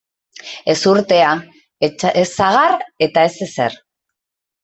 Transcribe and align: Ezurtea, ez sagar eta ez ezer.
Ezurtea, 0.73 1.33
ez 1.89 2.23
sagar 2.31 2.75
eta 3.09 3.27
ez 3.29 3.35
ezer. 3.49 3.77